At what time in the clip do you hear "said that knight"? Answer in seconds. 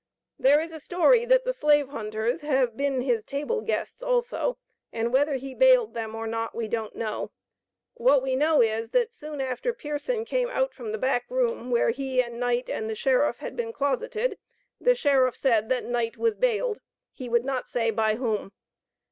15.37-16.17